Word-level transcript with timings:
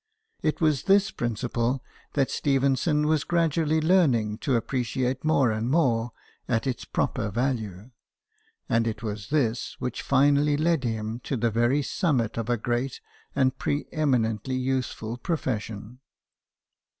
It 0.41 0.59
was 0.59 0.85
this 0.85 1.11
principle 1.11 1.83
that 2.13 2.31
Stephenson 2.31 3.05
was 3.05 3.23
gradually 3.23 3.79
learning 3.79 4.39
to 4.39 4.55
appreciate 4.55 5.23
more 5.23 5.51
and 5.51 5.69
more 5.69 6.11
at 6.47 6.65
its 6.65 6.85
proper 6.85 7.29
value; 7.29 7.91
and 8.67 8.87
it 8.87 9.03
was 9.03 9.29
this 9.29 9.75
which 9.77 10.01
finally 10.01 10.57
led 10.57 10.83
him 10.85 11.19
to 11.25 11.37
the 11.37 11.51
very 11.51 11.83
summit 11.83 12.35
of 12.35 12.49
a 12.49 12.57
great 12.57 12.99
and 13.35 13.59
pre 13.59 13.85
eminently 13.91 14.55
useful 14.55 15.17
profession. 15.17 15.99